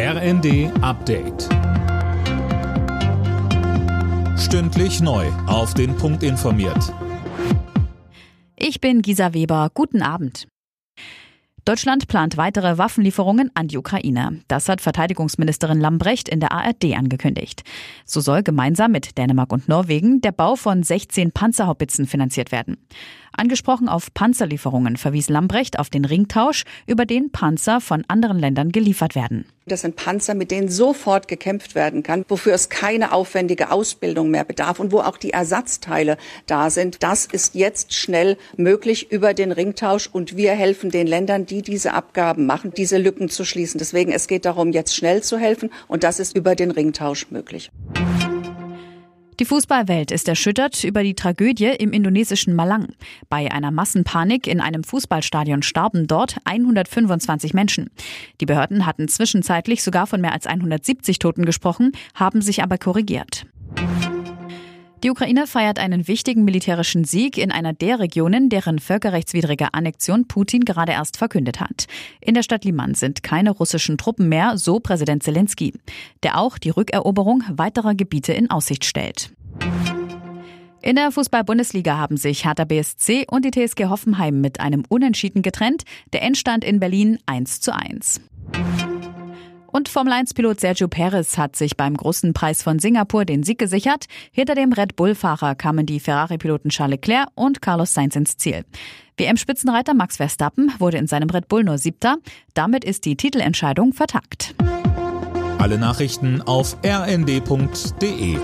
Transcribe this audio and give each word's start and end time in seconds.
RND 0.00 0.70
Update. 0.80 1.48
Stündlich 4.38 5.00
neu. 5.00 5.26
Auf 5.48 5.74
den 5.74 5.96
Punkt 5.96 6.22
informiert. 6.22 6.94
Ich 8.54 8.80
bin 8.80 9.02
Gisa 9.02 9.34
Weber. 9.34 9.72
Guten 9.74 10.02
Abend. 10.02 10.46
Deutschland 11.64 12.06
plant 12.06 12.36
weitere 12.36 12.78
Waffenlieferungen 12.78 13.50
an 13.54 13.66
die 13.66 13.76
Ukraine. 13.76 14.40
Das 14.46 14.68
hat 14.68 14.80
Verteidigungsministerin 14.80 15.80
Lambrecht 15.80 16.28
in 16.28 16.38
der 16.38 16.52
ARD 16.52 16.96
angekündigt. 16.96 17.64
So 18.04 18.20
soll 18.20 18.44
gemeinsam 18.44 18.92
mit 18.92 19.18
Dänemark 19.18 19.52
und 19.52 19.68
Norwegen 19.68 20.20
der 20.20 20.32
Bau 20.32 20.54
von 20.54 20.84
16 20.84 21.32
Panzerhaubitzen 21.32 22.06
finanziert 22.06 22.52
werden. 22.52 22.76
Angesprochen 23.38 23.88
auf 23.88 24.12
Panzerlieferungen 24.12 24.96
verwies 24.96 25.28
Lambrecht 25.28 25.78
auf 25.78 25.90
den 25.90 26.04
Ringtausch, 26.04 26.64
über 26.86 27.06
den 27.06 27.30
Panzer 27.30 27.80
von 27.80 28.04
anderen 28.08 28.38
Ländern 28.38 28.72
geliefert 28.72 29.14
werden. 29.14 29.46
Das 29.68 29.82
sind 29.82 29.96
Panzer, 29.96 30.34
mit 30.34 30.50
denen 30.50 30.68
sofort 30.68 31.28
gekämpft 31.28 31.74
werden 31.74 32.02
kann, 32.02 32.24
wofür 32.28 32.54
es 32.54 32.68
keine 32.70 33.12
aufwendige 33.12 33.70
Ausbildung 33.70 34.30
mehr 34.30 34.44
bedarf 34.44 34.80
und 34.80 34.92
wo 34.92 35.00
auch 35.00 35.18
die 35.18 35.32
Ersatzteile 35.32 36.16
da 36.46 36.70
sind. 36.70 37.02
Das 37.02 37.26
ist 37.26 37.54
jetzt 37.54 37.94
schnell 37.94 38.38
möglich 38.56 39.12
über 39.12 39.34
den 39.34 39.52
Ringtausch 39.52 40.08
und 40.10 40.36
wir 40.36 40.52
helfen 40.52 40.90
den 40.90 41.06
Ländern, 41.06 41.44
die 41.44 41.62
diese 41.62 41.92
Abgaben 41.92 42.46
machen, 42.46 42.72
diese 42.76 42.98
Lücken 42.98 43.28
zu 43.28 43.44
schließen. 43.44 43.78
Deswegen 43.78 44.10
es 44.10 44.26
geht 44.26 44.46
darum, 44.46 44.72
jetzt 44.72 44.96
schnell 44.96 45.22
zu 45.22 45.38
helfen 45.38 45.70
und 45.86 46.02
das 46.02 46.18
ist 46.18 46.34
über 46.34 46.54
den 46.54 46.70
Ringtausch 46.70 47.30
möglich. 47.30 47.70
Die 49.40 49.44
Fußballwelt 49.44 50.10
ist 50.10 50.26
erschüttert 50.26 50.82
über 50.82 51.04
die 51.04 51.14
Tragödie 51.14 51.66
im 51.66 51.92
indonesischen 51.92 52.56
Malang. 52.56 52.88
Bei 53.28 53.52
einer 53.52 53.70
Massenpanik 53.70 54.48
in 54.48 54.60
einem 54.60 54.82
Fußballstadion 54.82 55.62
starben 55.62 56.08
dort 56.08 56.38
125 56.44 57.54
Menschen. 57.54 57.88
Die 58.40 58.46
Behörden 58.46 58.84
hatten 58.84 59.06
zwischenzeitlich 59.06 59.84
sogar 59.84 60.08
von 60.08 60.20
mehr 60.20 60.32
als 60.32 60.48
170 60.48 61.20
Toten 61.20 61.44
gesprochen, 61.44 61.92
haben 62.14 62.42
sich 62.42 62.64
aber 62.64 62.78
korrigiert. 62.78 63.46
Die 65.04 65.10
Ukraine 65.10 65.46
feiert 65.46 65.78
einen 65.78 66.08
wichtigen 66.08 66.44
militärischen 66.44 67.04
Sieg 67.04 67.38
in 67.38 67.52
einer 67.52 67.72
der 67.72 68.00
Regionen, 68.00 68.48
deren 68.48 68.80
völkerrechtswidrige 68.80 69.72
Annexion 69.72 70.26
Putin 70.26 70.64
gerade 70.64 70.90
erst 70.90 71.16
verkündet 71.16 71.60
hat. 71.60 71.86
In 72.20 72.34
der 72.34 72.42
Stadt 72.42 72.64
Liman 72.64 72.94
sind 72.94 73.22
keine 73.22 73.52
russischen 73.52 73.96
Truppen 73.96 74.28
mehr, 74.28 74.58
so 74.58 74.80
Präsident 74.80 75.22
Zelensky, 75.22 75.72
der 76.24 76.36
auch 76.36 76.58
die 76.58 76.70
Rückeroberung 76.70 77.44
weiterer 77.48 77.94
Gebiete 77.94 78.32
in 78.32 78.50
Aussicht 78.50 78.84
stellt. 78.84 79.30
In 80.82 80.96
der 80.96 81.12
Fußball-Bundesliga 81.12 81.96
haben 81.96 82.16
sich 82.16 82.44
Hertha 82.44 82.64
BSC 82.64 83.26
und 83.30 83.44
die 83.44 83.50
TSG 83.50 83.86
Hoffenheim 83.86 84.40
mit 84.40 84.58
einem 84.58 84.84
Unentschieden 84.88 85.42
getrennt. 85.42 85.84
Der 86.12 86.22
Endstand 86.22 86.64
in 86.64 86.80
Berlin 86.80 87.18
1 87.26 87.60
zu 87.60 87.74
1. 87.74 88.20
Und 89.70 89.90
Formel-1-Pilot 89.90 90.60
Sergio 90.60 90.88
Perez 90.88 91.36
hat 91.36 91.54
sich 91.54 91.76
beim 91.76 91.94
großen 91.94 92.32
Preis 92.32 92.62
von 92.62 92.78
Singapur 92.78 93.26
den 93.26 93.42
Sieg 93.42 93.58
gesichert. 93.58 94.06
Hinter 94.32 94.54
dem 94.54 94.72
Red 94.72 94.96
Bull-Fahrer 94.96 95.54
kamen 95.54 95.84
die 95.84 96.00
Ferrari-Piloten 96.00 96.70
Charles 96.70 96.92
Leclerc 96.92 97.28
und 97.34 97.60
Carlos 97.60 97.92
Sainz 97.92 98.16
ins 98.16 98.38
Ziel. 98.38 98.64
WM-Spitzenreiter 99.18 99.92
Max 99.92 100.16
Verstappen 100.16 100.72
wurde 100.78 100.96
in 100.96 101.06
seinem 101.06 101.28
Red 101.28 101.48
Bull 101.48 101.64
nur 101.64 101.76
Siebter. 101.76 102.16
Damit 102.54 102.82
ist 102.82 103.04
die 103.04 103.16
Titelentscheidung 103.16 103.92
vertagt. 103.92 104.54
Alle 105.58 105.76
Nachrichten 105.76 106.40
auf 106.40 106.78
rnd.de 106.82 108.38